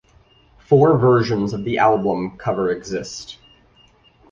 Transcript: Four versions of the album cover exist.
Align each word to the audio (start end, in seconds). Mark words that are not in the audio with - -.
Four 0.57 0.97
versions 0.97 1.53
of 1.53 1.63
the 1.63 1.77
album 1.77 2.35
cover 2.35 2.71
exist. 2.71 3.37